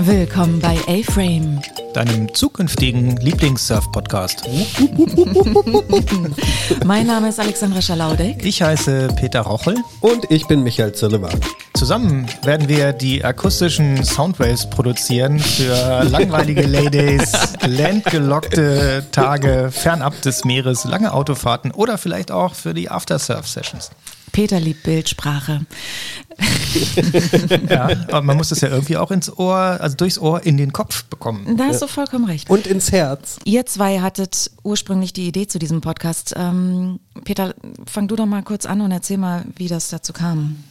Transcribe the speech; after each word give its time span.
Willkommen 0.00 0.60
bei 0.60 0.78
A-Frame, 0.86 1.60
deinem 1.92 2.32
zukünftigen 2.32 3.16
Lieblingssurf-Podcast. 3.16 4.46
mein 6.86 7.08
Name 7.08 7.30
ist 7.30 7.40
Alexandra 7.40 7.82
Schalaudek. 7.82 8.44
Ich 8.44 8.62
heiße 8.62 9.08
Peter 9.16 9.40
Rochel. 9.40 9.74
Und 10.00 10.30
ich 10.30 10.46
bin 10.46 10.62
Michael 10.62 10.94
Zillemann. 10.94 11.40
Zusammen 11.74 12.28
werden 12.44 12.68
wir 12.68 12.92
die 12.92 13.24
akustischen 13.24 14.04
Soundwaves 14.04 14.70
produzieren 14.70 15.40
für 15.40 16.04
langweilige 16.04 16.62
Ladies, 16.62 17.32
landgelockte 17.66 19.04
Tage 19.10 19.70
fernab 19.72 20.22
des 20.22 20.44
Meeres, 20.44 20.84
lange 20.84 21.12
Autofahrten 21.12 21.72
oder 21.72 21.98
vielleicht 21.98 22.30
auch 22.30 22.54
für 22.54 22.72
die 22.72 22.88
After-Surf-Sessions. 22.88 23.90
Peter 24.32 24.60
liebt 24.60 24.82
Bildsprache. 24.82 25.66
ja, 27.68 27.88
aber 28.08 28.22
man 28.22 28.36
muss 28.36 28.50
das 28.50 28.60
ja 28.60 28.68
irgendwie 28.68 28.96
auch 28.96 29.10
ins 29.10 29.36
Ohr, 29.38 29.56
also 29.56 29.96
durchs 29.96 30.18
Ohr 30.18 30.44
in 30.44 30.56
den 30.56 30.72
Kopf 30.72 31.04
bekommen. 31.04 31.56
Da 31.56 31.66
hast 31.66 31.82
du 31.82 31.88
vollkommen 31.88 32.24
recht. 32.26 32.48
Und 32.48 32.66
ins 32.66 32.92
Herz. 32.92 33.38
Ihr 33.44 33.66
zwei 33.66 34.00
hattet 34.00 34.50
ursprünglich 34.62 35.12
die 35.12 35.26
Idee 35.28 35.46
zu 35.46 35.58
diesem 35.58 35.80
Podcast. 35.80 36.34
Ähm, 36.36 37.00
Peter, 37.24 37.54
fang 37.86 38.08
du 38.08 38.16
doch 38.16 38.26
mal 38.26 38.42
kurz 38.42 38.66
an 38.66 38.80
und 38.80 38.92
erzähl 38.92 39.18
mal, 39.18 39.44
wie 39.56 39.68
das 39.68 39.88
dazu 39.88 40.12
kam. 40.12 40.62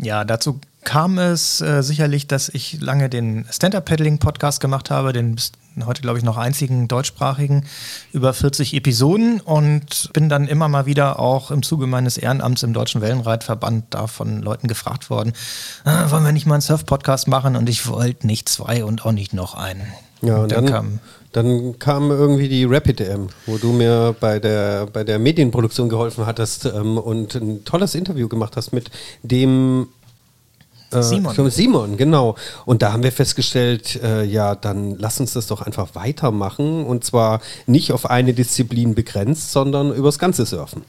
Ja, 0.00 0.24
dazu 0.24 0.60
kam 0.84 1.18
es 1.18 1.60
äh, 1.60 1.82
sicherlich, 1.82 2.26
dass 2.26 2.48
ich 2.48 2.80
lange 2.80 3.10
den 3.10 3.44
Stand-Up-Paddling-Podcast 3.50 4.60
gemacht 4.60 4.90
habe, 4.90 5.12
den 5.12 5.36
heute, 5.84 6.02
glaube 6.02 6.18
ich, 6.18 6.24
noch 6.24 6.36
einzigen 6.36 6.88
deutschsprachigen, 6.88 7.64
über 8.12 8.32
40 8.32 8.74
Episoden 8.74 9.40
und 9.40 10.10
bin 10.12 10.28
dann 10.28 10.46
immer 10.48 10.68
mal 10.68 10.86
wieder 10.86 11.18
auch 11.18 11.50
im 11.50 11.62
Zuge 11.62 11.86
meines 11.86 12.18
Ehrenamts 12.18 12.62
im 12.62 12.72
Deutschen 12.72 13.00
Wellenreitverband 13.00 13.86
da 13.90 14.06
von 14.06 14.42
Leuten 14.42 14.68
gefragt 14.68 15.10
worden, 15.10 15.32
ah, 15.84 16.10
wollen 16.10 16.24
wir 16.24 16.32
nicht 16.32 16.46
mal 16.46 16.54
einen 16.54 16.62
Surf-Podcast 16.62 17.28
machen? 17.28 17.56
Und 17.56 17.68
ich 17.68 17.86
wollte 17.86 18.26
nicht 18.26 18.48
zwei 18.48 18.84
und 18.84 19.04
auch 19.04 19.12
nicht 19.12 19.32
noch 19.32 19.54
einen. 19.54 19.86
Ja, 20.22 20.36
und, 20.36 20.42
und 20.42 20.52
dann, 20.52 20.66
dann, 20.66 20.74
kam 20.74 21.00
dann 21.32 21.78
kam 21.78 22.10
irgendwie 22.10 22.48
die 22.48 22.64
Rapid 22.64 23.00
M, 23.00 23.28
wo 23.46 23.56
du 23.56 23.72
mir 23.72 24.14
bei 24.18 24.38
der, 24.38 24.86
bei 24.86 25.04
der 25.04 25.18
Medienproduktion 25.18 25.88
geholfen 25.88 26.26
hattest 26.26 26.66
ähm, 26.66 26.98
und 26.98 27.34
ein 27.34 27.64
tolles 27.64 27.94
Interview 27.94 28.28
gemacht 28.28 28.56
hast 28.56 28.72
mit 28.72 28.90
dem 29.22 29.88
äh, 30.92 31.02
Simon. 31.02 31.50
Simon, 31.50 31.96
genau. 31.96 32.36
Und 32.64 32.82
da 32.82 32.92
haben 32.92 33.02
wir 33.02 33.12
festgestellt, 33.12 34.00
äh, 34.02 34.24
ja, 34.24 34.54
dann 34.54 34.96
lass 34.98 35.20
uns 35.20 35.32
das 35.32 35.46
doch 35.46 35.62
einfach 35.62 35.94
weitermachen. 35.94 36.84
Und 36.84 37.04
zwar 37.04 37.40
nicht 37.66 37.92
auf 37.92 38.08
eine 38.08 38.34
Disziplin 38.34 38.94
begrenzt, 38.94 39.52
sondern 39.52 39.92
übers 39.92 40.18
ganze 40.18 40.46
Surfen. 40.46 40.82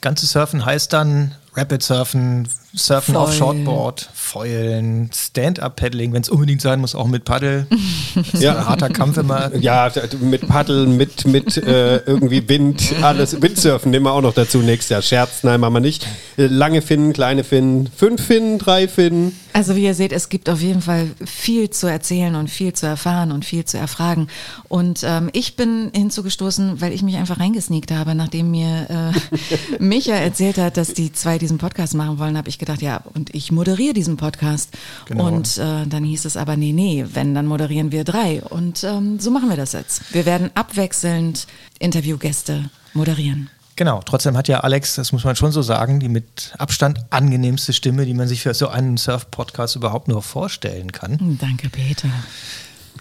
Ganze 0.00 0.26
Surfen 0.26 0.64
heißt 0.64 0.92
dann 0.92 1.34
Rapid 1.56 1.82
Surfen, 1.82 2.46
Surfen 2.74 3.14
Foil. 3.14 3.22
auf 3.22 3.34
Shortboard, 3.34 4.10
Foilen, 4.12 5.10
Stand-Up-Paddling, 5.14 6.12
wenn 6.12 6.20
es 6.20 6.28
unbedingt 6.28 6.60
sein 6.60 6.80
muss, 6.80 6.94
auch 6.94 7.06
mit 7.06 7.24
Paddel. 7.24 7.66
Das 8.14 8.28
ist 8.34 8.42
ja. 8.42 8.58
ein 8.58 8.66
harter 8.66 8.90
Kampf 8.90 9.16
immer. 9.16 9.54
Ja, 9.56 9.90
mit 10.20 10.46
Paddeln, 10.46 10.98
mit, 10.98 11.26
mit 11.26 11.56
äh, 11.56 11.96
irgendwie 11.98 12.46
Wind, 12.46 12.92
alles. 13.00 13.40
Windsurfen 13.40 13.90
nehmen 13.90 14.04
wir 14.04 14.12
auch 14.12 14.20
noch 14.20 14.34
dazu 14.34 14.58
nächstes 14.58 14.90
Jahr. 14.90 15.00
Scherz, 15.02 15.44
nein, 15.44 15.58
machen 15.60 15.72
wir 15.72 15.80
nicht. 15.80 16.06
Lange 16.36 16.82
Finnen, 16.82 17.14
kleine 17.14 17.42
Finnen, 17.42 17.88
fünf 17.96 18.22
Finnen, 18.22 18.58
drei 18.58 18.86
Finnen. 18.86 19.32
Also 19.54 19.74
wie 19.74 19.84
ihr 19.84 19.94
seht, 19.94 20.12
es 20.12 20.28
gibt 20.28 20.50
auf 20.50 20.60
jeden 20.60 20.82
Fall 20.82 21.08
viel 21.24 21.70
zu 21.70 21.86
erzählen 21.86 22.34
und 22.34 22.50
viel 22.50 22.74
zu 22.74 22.84
erfahren 22.84 23.32
und 23.32 23.46
viel 23.46 23.64
zu 23.64 23.78
erfragen. 23.78 24.28
Und 24.68 25.00
ähm, 25.02 25.30
ich 25.32 25.56
bin 25.56 25.90
hinzugestoßen, 25.94 26.82
weil 26.82 26.92
ich 26.92 27.02
mich 27.02 27.16
einfach 27.16 27.40
reingesneakt 27.40 27.90
habe, 27.90 28.14
nachdem 28.14 28.50
mir 28.50 28.86
äh, 28.90 29.78
Micha 29.82 30.12
erzählt 30.12 30.58
hat, 30.58 30.76
dass 30.76 30.92
die 30.92 31.10
zwei 31.10 31.38
diesen 31.46 31.58
Podcast 31.58 31.94
machen 31.94 32.18
wollen, 32.18 32.36
habe 32.36 32.48
ich 32.48 32.58
gedacht, 32.58 32.82
ja, 32.82 33.00
und 33.14 33.32
ich 33.34 33.52
moderiere 33.52 33.94
diesen 33.94 34.16
Podcast. 34.16 34.76
Genau. 35.06 35.28
Und 35.28 35.58
äh, 35.58 35.86
dann 35.86 36.02
hieß 36.02 36.24
es 36.24 36.36
aber, 36.36 36.56
nee, 36.56 36.72
nee, 36.72 37.06
wenn, 37.12 37.34
dann 37.34 37.46
moderieren 37.46 37.92
wir 37.92 38.02
drei. 38.02 38.42
Und 38.42 38.82
ähm, 38.82 39.20
so 39.20 39.30
machen 39.30 39.48
wir 39.48 39.56
das 39.56 39.72
jetzt. 39.72 40.12
Wir 40.12 40.26
werden 40.26 40.50
abwechselnd 40.54 41.46
Interviewgäste 41.78 42.70
moderieren. 42.94 43.48
Genau, 43.76 44.00
trotzdem 44.04 44.36
hat 44.36 44.48
ja 44.48 44.60
Alex, 44.60 44.94
das 44.94 45.12
muss 45.12 45.24
man 45.24 45.36
schon 45.36 45.52
so 45.52 45.60
sagen, 45.60 46.00
die 46.00 46.08
mit 46.08 46.54
Abstand 46.58 47.04
angenehmste 47.10 47.74
Stimme, 47.74 48.06
die 48.06 48.14
man 48.14 48.26
sich 48.26 48.42
für 48.42 48.54
so 48.54 48.68
einen 48.68 48.96
Surf-Podcast 48.96 49.76
überhaupt 49.76 50.08
nur 50.08 50.22
vorstellen 50.22 50.92
kann. 50.92 51.36
Danke, 51.40 51.68
Peter. 51.68 52.08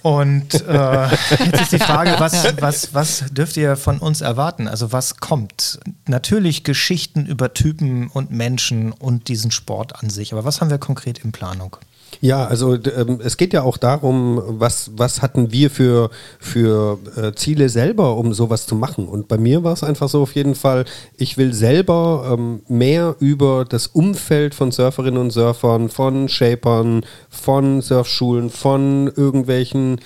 Und 0.05 0.53
äh, 0.67 1.07
jetzt 1.45 1.61
ist 1.61 1.71
die 1.71 1.79
Frage, 1.79 2.13
was, 2.19 2.61
was, 2.61 2.93
was 2.93 3.23
dürft 3.31 3.57
ihr 3.57 3.75
von 3.75 3.97
uns 3.97 4.21
erwarten? 4.21 4.67
Also 4.67 4.91
was 4.91 5.17
kommt? 5.17 5.79
Natürlich 6.05 6.63
Geschichten 6.63 7.25
über 7.25 7.55
Typen 7.55 8.09
und 8.09 8.29
Menschen 8.29 8.91
und 8.91 9.29
diesen 9.29 9.49
Sport 9.49 10.03
an 10.03 10.11
sich. 10.11 10.31
Aber 10.31 10.45
was 10.45 10.61
haben 10.61 10.69
wir 10.69 10.77
konkret 10.77 11.17
in 11.17 11.31
Planung? 11.31 11.77
Ja, 12.21 12.45
also 12.45 12.75
ähm, 12.75 13.19
es 13.23 13.37
geht 13.37 13.53
ja 13.53 13.63
auch 13.63 13.77
darum, 13.77 14.41
was, 14.45 14.91
was 14.95 15.21
hatten 15.21 15.51
wir 15.51 15.69
für, 15.69 16.09
für 16.39 16.97
äh, 17.15 17.33
Ziele 17.33 17.69
selber, 17.69 18.17
um 18.17 18.33
sowas 18.33 18.65
zu 18.65 18.75
machen. 18.75 19.07
Und 19.07 19.27
bei 19.27 19.37
mir 19.37 19.63
war 19.63 19.73
es 19.73 19.83
einfach 19.83 20.09
so 20.09 20.21
auf 20.21 20.35
jeden 20.35 20.55
Fall, 20.55 20.85
ich 21.17 21.37
will 21.37 21.53
selber 21.53 22.35
ähm, 22.37 22.61
mehr 22.67 23.15
über 23.19 23.65
das 23.65 23.87
Umfeld 23.87 24.55
von 24.55 24.71
Surferinnen 24.71 25.19
und 25.19 25.31
Surfern, 25.31 25.89
von 25.89 26.29
Shapern, 26.29 27.05
von 27.29 27.81
Surfschulen, 27.81 28.49
von 28.49 29.11
irgendwelchen 29.15 29.99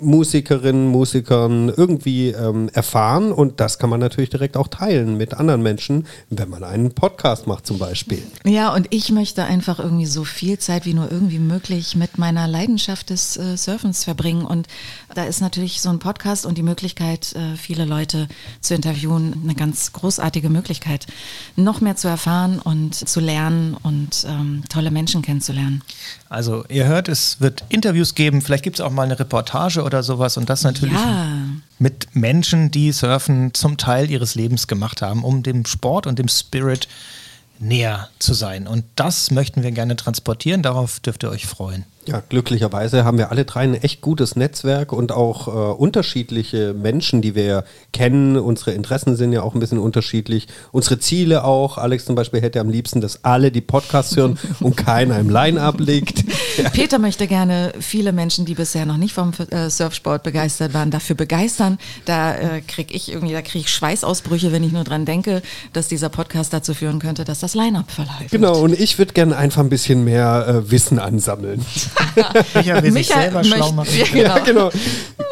Musikerinnen, 0.00 0.88
Musikern 0.88 1.72
irgendwie 1.76 2.28
ähm, 2.28 2.68
erfahren 2.72 3.32
und 3.32 3.60
das 3.60 3.78
kann 3.78 3.90
man 3.90 4.00
natürlich 4.00 4.30
direkt 4.30 4.56
auch 4.56 4.68
teilen 4.68 5.16
mit 5.16 5.34
anderen 5.34 5.62
Menschen, 5.62 6.06
wenn 6.28 6.48
man 6.48 6.64
einen 6.64 6.92
Podcast 6.92 7.46
macht 7.46 7.66
zum 7.66 7.78
Beispiel. 7.78 8.22
Ja, 8.44 8.74
und 8.74 8.86
ich 8.90 9.10
möchte 9.10 9.44
einfach 9.44 9.78
irgendwie 9.78 10.06
so 10.06 10.24
viel 10.24 10.58
Zeit 10.58 10.86
wie 10.86 10.94
nur 10.94 11.10
irgendwie 11.10 11.38
möglich 11.38 11.96
mit 11.96 12.18
meiner 12.18 12.48
Leidenschaft 12.48 13.10
des 13.10 13.36
äh, 13.36 13.56
Surfens 13.56 14.04
verbringen 14.04 14.44
und 14.44 14.66
da 15.14 15.24
ist 15.24 15.40
natürlich 15.40 15.80
so 15.80 15.90
ein 15.90 15.98
Podcast 15.98 16.46
und 16.46 16.56
die 16.56 16.62
Möglichkeit, 16.62 17.34
äh, 17.34 17.56
viele 17.56 17.84
Leute 17.84 18.28
zu 18.60 18.74
interviewen, 18.74 19.40
eine 19.42 19.54
ganz 19.54 19.92
großartige 19.92 20.48
Möglichkeit, 20.48 21.06
noch 21.56 21.80
mehr 21.80 21.96
zu 21.96 22.08
erfahren 22.08 22.58
und 22.58 22.94
zu 22.94 23.20
lernen 23.20 23.76
und 23.82 24.26
ähm, 24.28 24.62
tolle 24.68 24.90
Menschen 24.90 25.22
kennenzulernen. 25.22 25.82
Also 26.28 26.64
ihr 26.68 26.86
hört, 26.86 27.08
es 27.08 27.40
wird 27.40 27.64
Interviews 27.68 28.14
geben, 28.14 28.40
vielleicht 28.40 28.64
gibt 28.64 28.78
es 28.78 28.80
auch 28.84 28.90
mal 28.90 29.02
eine 29.02 29.18
Reportage 29.18 29.82
oder 29.90 30.02
sowas 30.04 30.36
und 30.36 30.48
das 30.48 30.62
natürlich 30.62 30.94
ja. 30.94 31.26
mit 31.80 32.14
Menschen, 32.14 32.70
die 32.70 32.92
Surfen 32.92 33.52
zum 33.54 33.76
Teil 33.76 34.08
ihres 34.08 34.36
Lebens 34.36 34.68
gemacht 34.68 35.02
haben, 35.02 35.24
um 35.24 35.42
dem 35.42 35.66
Sport 35.66 36.06
und 36.06 36.18
dem 36.18 36.28
Spirit 36.28 36.86
näher 37.58 38.08
zu 38.18 38.32
sein. 38.32 38.66
Und 38.66 38.84
das 38.96 39.30
möchten 39.30 39.62
wir 39.62 39.70
gerne 39.72 39.96
transportieren, 39.96 40.62
darauf 40.62 41.00
dürft 41.00 41.24
ihr 41.24 41.30
euch 41.30 41.46
freuen. 41.46 41.84
Ja, 42.06 42.22
glücklicherweise 42.26 43.04
haben 43.04 43.18
wir 43.18 43.30
alle 43.30 43.44
drei 43.44 43.60
ein 43.60 43.74
echt 43.74 44.00
gutes 44.00 44.34
Netzwerk 44.34 44.92
und 44.92 45.12
auch 45.12 45.48
äh, 45.48 45.50
unterschiedliche 45.50 46.72
Menschen, 46.72 47.20
die 47.20 47.34
wir 47.34 47.64
kennen. 47.92 48.38
Unsere 48.38 48.72
Interessen 48.72 49.16
sind 49.16 49.32
ja 49.32 49.42
auch 49.42 49.54
ein 49.54 49.60
bisschen 49.60 49.78
unterschiedlich. 49.78 50.48
Unsere 50.72 50.98
Ziele 50.98 51.44
auch. 51.44 51.76
Alex 51.76 52.06
zum 52.06 52.14
Beispiel 52.14 52.40
hätte 52.40 52.60
am 52.60 52.70
liebsten, 52.70 53.02
dass 53.02 53.24
alle 53.24 53.52
die 53.52 53.60
Podcasts 53.60 54.16
hören 54.16 54.38
und 54.60 54.76
keiner 54.78 55.18
im 55.18 55.28
Line-Up 55.28 55.78
liegt. 55.78 56.24
Peter 56.72 56.98
möchte 56.98 57.26
gerne 57.26 57.72
viele 57.80 58.12
Menschen, 58.12 58.44
die 58.44 58.54
bisher 58.54 58.86
noch 58.86 58.96
nicht 58.96 59.14
vom 59.14 59.32
äh, 59.50 59.70
Surfsport 59.70 60.22
begeistert 60.22 60.74
waren, 60.74 60.90
dafür 60.90 61.16
begeistern. 61.16 61.78
Da 62.04 62.34
äh, 62.34 62.60
kriege 62.60 62.94
ich 62.94 63.10
irgendwie, 63.10 63.32
da 63.32 63.42
kriege 63.42 63.64
ich 63.64 63.70
Schweißausbrüche, 63.70 64.52
wenn 64.52 64.62
ich 64.62 64.72
nur 64.72 64.84
dran 64.84 65.04
denke, 65.04 65.42
dass 65.72 65.88
dieser 65.88 66.08
Podcast 66.08 66.52
dazu 66.52 66.74
führen 66.74 66.98
könnte, 66.98 67.24
dass 67.24 67.40
das 67.40 67.54
Line-Up 67.54 67.90
verläuft. 67.90 68.30
Genau, 68.30 68.60
und 68.60 68.78
ich 68.78 68.98
würde 68.98 69.12
gerne 69.12 69.36
einfach 69.36 69.62
ein 69.62 69.68
bisschen 69.68 70.04
mehr 70.04 70.46
äh, 70.46 70.70
Wissen 70.70 70.98
ansammeln. 70.98 71.64
Micha 72.54 72.82
will 72.82 72.92
sich 72.92 73.08
selber 73.08 73.44
schlau 73.44 73.72
machen. 73.72 73.90
Ja, 74.00 74.06
genau. 74.06 74.28
Ja, 74.28 74.38
genau. 74.38 74.70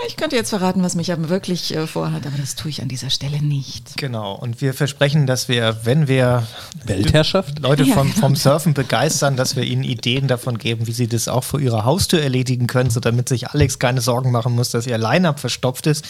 Ich 0.06 0.16
könnte 0.16 0.36
jetzt 0.36 0.50
verraten, 0.50 0.82
was 0.82 0.94
Micha 0.94 1.16
wirklich 1.28 1.74
äh, 1.74 1.86
vorhat, 1.86 2.26
aber 2.26 2.38
das 2.38 2.54
tue 2.54 2.70
ich 2.70 2.82
an 2.82 2.88
dieser 2.88 3.10
Stelle 3.10 3.42
nicht. 3.42 3.96
Genau, 3.96 4.34
und 4.34 4.60
wir 4.60 4.72
versprechen, 4.72 5.26
dass 5.26 5.48
wir, 5.48 5.80
wenn 5.84 6.06
wir 6.06 6.46
Weltherrschaft? 6.84 7.58
Leute 7.58 7.84
vom, 7.84 8.12
vom 8.12 8.36
Surfen 8.36 8.74
begeistern, 8.74 9.36
dass 9.36 9.56
wir 9.56 9.64
ihnen 9.64 9.82
Ideen 9.82 10.28
davon 10.28 10.58
geben, 10.58 10.86
wie 10.86 10.92
sie 10.92 11.08
das 11.08 11.26
auch 11.26 11.42
vor 11.44 11.60
ihrer 11.60 11.84
Haustür 11.84 12.22
erledigen 12.22 12.66
können, 12.66 12.90
so 12.90 13.00
damit 13.00 13.28
sich 13.28 13.48
Alex 13.48 13.78
keine 13.78 14.00
Sorgen 14.00 14.30
machen 14.30 14.54
muss, 14.54 14.70
dass 14.70 14.86
ihr 14.86 14.98
Line-Up 14.98 15.40
verstopft 15.40 15.86
ist. 15.86 16.04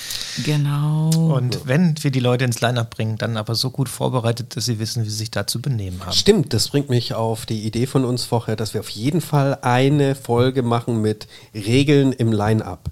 Genau. 0.45 1.11
Und 1.11 1.67
wenn 1.67 1.95
wir 2.03 2.11
die 2.11 2.21
Leute 2.21 2.45
ins 2.45 2.61
Line-Up 2.61 2.91
bringen, 2.91 3.17
dann 3.17 3.37
aber 3.37 3.55
so 3.55 3.71
gut 3.71 3.89
vorbereitet, 3.89 4.57
dass 4.57 4.67
sie 4.67 4.79
wissen, 4.79 5.05
wie 5.05 5.09
sie 5.09 5.17
sich 5.17 5.31
da 5.31 5.47
zu 5.47 5.63
benehmen 5.63 6.01
haben. 6.05 6.13
Stimmt, 6.13 6.53
das 6.53 6.69
bringt 6.69 6.91
mich 6.91 7.15
auf 7.15 7.47
die 7.47 7.65
Idee 7.65 7.87
von 7.87 8.05
uns 8.05 8.25
vorher, 8.25 8.57
dass 8.57 8.75
wir 8.75 8.81
auf 8.81 8.91
jeden 8.91 9.21
Fall 9.21 9.59
eine 9.63 10.15
Folge 10.15 10.63
machen 10.63 11.01
mit 11.01 11.27
Regeln 11.55 12.13
im 12.13 12.33
Line-Up. 12.33 12.91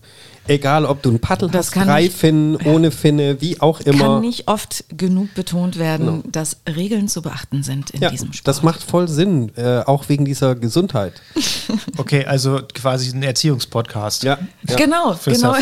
Egal, 0.49 0.86
ob 0.87 1.03
du 1.03 1.11
ein 1.11 1.21
Paddel 1.21 1.51
das 1.51 1.75
hast, 1.75 1.87
drei 1.87 2.11
Finnen, 2.11 2.57
ohne 2.57 2.91
Finne, 2.91 3.41
wie 3.41 3.61
auch 3.61 3.81
immer. 3.81 4.05
Kann 4.05 4.21
nicht 4.21 4.49
oft 4.49 4.85
genug 4.97 5.35
betont 5.35 5.79
werden, 5.79 6.07
no. 6.07 6.23
dass 6.31 6.59
Regeln 6.67 7.09
zu 7.09 7.23
beachten 7.23 7.63
sind 7.63 7.91
in 7.91 8.03
ja, 8.03 8.11
diesem 8.11 8.33
Sport. 8.33 8.49
Das 8.49 8.63
macht 8.63 8.83
voll 8.83 9.09
Sinn, 9.09 9.53
äh, 9.57 9.81
auch 9.81 10.09
wegen 10.09 10.25
dieser 10.25 10.55
Gesundheit. 10.55 11.15
Okay, 11.99 12.25
also 12.25 12.61
quasi 12.75 13.11
ein 13.11 13.23
Erziehungspodcast. 13.23 14.23
Ja, 14.23 14.39
ja. 14.69 14.77
genau. 14.77 15.15
Für 15.15 15.33
genau. 15.33 15.55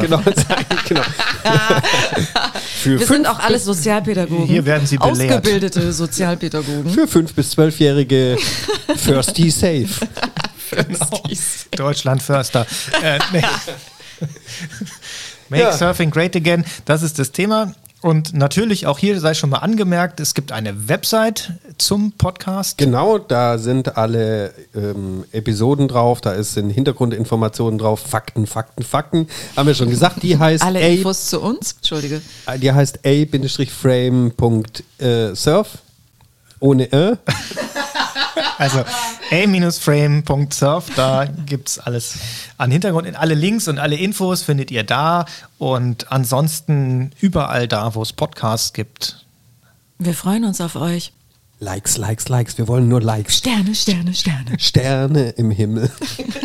Genau, 0.00 0.20
genau. 0.88 1.02
Wir 2.84 3.06
sind 3.06 3.26
auch 3.26 3.38
alles 3.38 3.64
Sozialpädagogen. 3.64 4.46
Hier 4.46 4.64
werden 4.64 4.86
sie 4.86 4.98
belehrt. 4.98 5.32
Ausgebildete 5.32 5.92
Sozialpädagogen. 5.92 6.90
Für 6.90 7.08
fünf 7.08 7.34
bis 7.34 7.50
zwölfjährige 7.50 8.36
Firsty 8.96 9.50
Safe. 9.50 9.88
Firsties. 10.56 11.66
Deutschland 11.70 12.22
Förster. 12.22 12.66
Äh, 13.02 13.18
nee. 13.32 13.42
Make 15.48 15.62
Ja. 15.62 15.72
Surfing 15.72 16.10
Great 16.10 16.36
Again, 16.36 16.66
das 16.84 17.02
ist 17.02 17.18
das 17.18 17.32
Thema. 17.32 17.72
Und 18.00 18.32
natürlich 18.32 18.86
auch 18.86 19.00
hier 19.00 19.18
sei 19.18 19.34
schon 19.34 19.50
mal 19.50 19.56
angemerkt, 19.58 20.20
es 20.20 20.34
gibt 20.34 20.52
eine 20.52 20.88
Website 20.88 21.54
zum 21.78 22.12
Podcast. 22.12 22.78
Genau, 22.78 23.18
da 23.18 23.58
sind 23.58 23.96
alle 23.96 24.54
ähm, 24.72 25.24
Episoden 25.32 25.88
drauf, 25.88 26.20
da 26.20 26.30
ist 26.30 26.54
sind 26.54 26.70
Hintergrundinformationen 26.70 27.76
drauf, 27.76 27.98
Fakten, 27.98 28.46
Fakten, 28.46 28.84
Fakten. 28.84 29.26
Haben 29.56 29.66
wir 29.66 29.74
schon 29.74 29.90
gesagt, 29.90 30.22
die 30.22 30.38
heißt 30.38 30.62
Alle 30.62 30.78
A- 30.78 30.86
Infos 30.86 31.26
zu 31.26 31.40
uns. 31.40 31.72
Entschuldige. 31.72 32.22
die 32.62 32.70
heißt 32.70 33.00
a-frame.surf 33.04 35.78
ohne 36.60 36.92
Ö. 36.92 37.16
Also 38.58 38.84
a-frame.surf, 39.30 40.86
da 40.96 41.26
gibt 41.46 41.68
es 41.68 41.78
alles 41.78 42.14
an 42.56 42.70
Hintergrund. 42.70 43.14
Alle 43.16 43.34
Links 43.34 43.68
und 43.68 43.78
alle 43.78 43.96
Infos 43.96 44.42
findet 44.42 44.70
ihr 44.70 44.84
da. 44.84 45.26
Und 45.58 46.10
ansonsten 46.12 47.12
überall 47.20 47.68
da, 47.68 47.94
wo 47.94 48.02
es 48.02 48.12
Podcasts 48.12 48.72
gibt. 48.72 49.24
Wir 49.98 50.14
freuen 50.14 50.44
uns 50.44 50.60
auf 50.60 50.76
euch. 50.76 51.12
Likes, 51.60 51.96
Likes, 51.96 52.28
Likes. 52.28 52.58
Wir 52.58 52.68
wollen 52.68 52.88
nur 52.88 53.00
Likes. 53.00 53.38
Sterne, 53.38 53.74
Sterne, 53.74 54.14
Sterne. 54.14 54.58
Sterne 54.58 55.30
im 55.30 55.50
Himmel. 55.50 55.90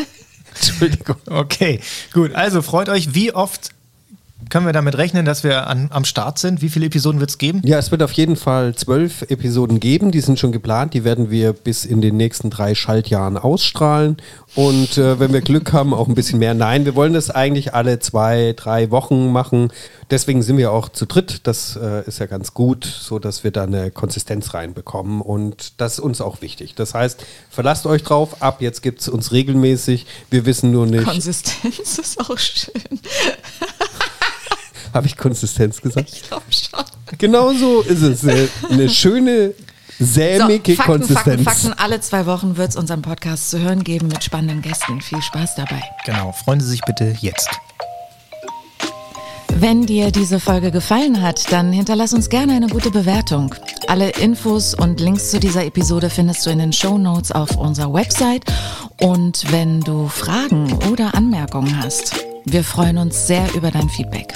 Entschuldigung. 0.56 1.18
Okay, 1.28 1.80
gut. 2.14 2.34
Also 2.34 2.62
freut 2.62 2.90
euch. 2.90 3.14
Wie 3.14 3.32
oft 3.32 3.70
können 4.54 4.68
wir 4.68 4.74
damit 4.74 5.00
rechnen, 5.00 5.26
dass 5.26 5.44
wir 5.44 5.66
an, 5.66 5.88
am 5.90 6.06
Start 6.06 6.38
sind? 6.38 6.62
Wie 6.62 6.70
viele 6.70 6.86
Episoden 6.86 7.20
wird 7.20 7.32
es 7.32 7.40
geben? 7.40 7.64
Ja, 7.66 7.80
es 7.80 7.90
wird 7.90 8.04
auf 8.04 8.12
jeden 8.12 8.36
Fall 8.36 8.76
zwölf 8.76 9.24
Episoden 9.24 9.80
geben. 9.80 10.12
Die 10.12 10.20
sind 10.20 10.38
schon 10.38 10.52
geplant. 10.52 10.94
Die 10.94 11.04
werden 11.04 11.32
wir 11.32 11.54
bis 11.54 11.86
in 11.86 12.02
den 12.02 12.18
nächsten 12.18 12.52
drei 12.52 12.76
Schaltjahren 12.76 13.36
ausstrahlen. 13.36 14.18
Und 14.54 15.00
äh, 15.00 15.20
wenn 15.20 15.34
wir 15.34 15.42
Glück 15.42 15.74
haben, 15.74 15.92
auch 15.92 16.08
ein 16.08 16.14
bisschen 16.14 16.38
mehr. 16.38 16.54
Nein, 16.54 16.86
wir 16.86 16.94
wollen 16.94 17.14
das 17.14 17.32
eigentlich 17.32 17.74
alle 17.74 17.98
zwei, 17.98 18.54
drei 18.56 18.92
Wochen 18.92 19.32
machen. 19.32 19.72
Deswegen 20.12 20.44
sind 20.44 20.58
wir 20.58 20.72
auch 20.72 20.90
zu 20.90 21.08
dritt. 21.08 21.48
Das 21.48 21.76
äh, 21.76 22.04
ist 22.06 22.20
ja 22.20 22.28
ganz 22.28 22.54
gut, 22.54 22.86
so 22.86 23.18
dass 23.18 23.44
wir 23.44 23.50
da 23.50 23.64
eine 23.64 23.90
Konsistenz 23.90 24.54
reinbekommen. 24.54 25.22
Und 25.22 25.82
das 25.82 25.94
ist 25.94 26.00
uns 26.02 26.22
auch 26.22 26.44
wichtig. 26.44 26.76
Das 26.76 26.94
heißt, 26.94 27.26
verlasst 27.50 27.88
euch 27.88 28.04
drauf. 28.04 28.44
Ab 28.44 28.62
jetzt 28.62 28.84
gibt 28.84 29.02
es 29.02 29.08
uns 29.08 29.32
regelmäßig. 29.32 30.06
Wir 30.30 30.46
wissen 30.46 30.70
nur 30.72 30.86
nicht. 30.86 31.06
Konsistenz 31.06 31.98
ist 31.98 32.20
auch 32.20 32.38
schön. 32.38 33.00
Habe 34.94 35.08
ich 35.08 35.18
Konsistenz 35.18 35.82
gesagt? 35.82 36.10
Ich 36.12 36.24
glaube 36.24 36.44
schon. 36.50 36.86
Genau 37.18 37.54
so 37.54 37.82
ist 37.82 38.02
es. 38.02 38.24
Eine, 38.24 38.48
eine 38.70 38.90
schöne, 38.90 39.54
sämige 40.00 40.76
Fakten, 40.76 40.92
Konsistenz. 40.92 41.44
Fakten, 41.44 41.68
Fakten. 41.68 41.74
Alle 41.74 42.02
zwei 42.02 42.26
Wochen 42.26 42.58
wird 42.58 42.70
es 42.70 42.76
unseren 42.76 43.02
Podcast 43.02 43.50
zu 43.50 43.60
hören 43.60 43.84
geben 43.84 44.08
mit 44.08 44.24
spannenden 44.24 44.62
Gästen. 44.62 45.02
Viel 45.02 45.22
Spaß 45.22 45.56
dabei. 45.56 45.82
Genau, 46.06 46.32
freuen 46.32 46.60
Sie 46.60 46.70
sich 46.70 46.82
bitte 46.82 47.16
jetzt. 47.22 47.50
Wenn 49.56 49.86
dir 49.86 50.12
diese 50.12 50.40
Folge 50.40 50.72
gefallen 50.72 51.22
hat, 51.22 51.52
dann 51.52 51.72
hinterlass 51.72 52.14
uns 52.14 52.30
gerne 52.30 52.54
eine 52.54 52.68
gute 52.68 52.90
Bewertung. 52.90 53.54
Alle 53.88 54.10
Infos 54.10 54.74
und 54.74 55.00
Links 55.00 55.30
zu 55.30 55.40
dieser 55.40 55.64
Episode 55.66 56.10
findest 56.10 56.46
du 56.46 56.50
in 56.50 56.58
den 56.58 56.74
Show 56.74 56.98
Notes 56.98 57.32
auf 57.32 57.56
unserer 57.56 57.94
Website. 57.94 58.44
Und 59.00 59.52
wenn 59.52 59.82
du 59.82 60.08
Fragen 60.08 60.74
oder 60.92 61.14
Anmerkungen 61.14 61.82
hast, 61.82 62.16
wir 62.46 62.64
freuen 62.64 62.98
uns 62.98 63.28
sehr 63.28 63.54
über 63.54 63.72
dein 63.72 63.90
Feedback. 63.90 64.34